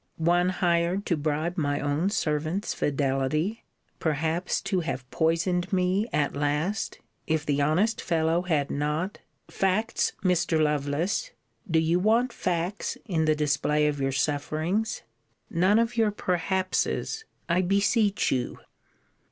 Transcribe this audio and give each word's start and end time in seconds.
One 0.17 0.49
hired 0.49 1.05
to 1.05 1.15
bribe 1.15 1.59
my 1.59 1.79
own 1.79 2.09
servant's 2.09 2.73
fidelity; 2.73 3.65
perhaps 3.99 4.59
to 4.61 4.79
have 4.79 5.07
poisoned 5.11 5.71
me 5.71 6.07
at 6.11 6.35
last, 6.35 6.97
if 7.27 7.45
the 7.45 7.61
honest 7.61 8.01
fellow 8.01 8.41
had 8.41 8.71
not 8.71 9.19
Facts, 9.47 10.13
Mr. 10.23 10.59
Lovelace! 10.59 11.29
Do 11.69 11.77
you 11.77 11.99
want 11.99 12.33
facts 12.33 12.97
in 13.05 13.25
the 13.25 13.35
display 13.35 13.85
of 13.85 14.01
your 14.01 14.11
sufferings? 14.11 15.03
None 15.51 15.77
of 15.77 15.95
your 15.97 16.09
perhaps's, 16.09 17.23
I 17.47 17.61
beseech 17.61 18.31
you! 18.31 18.57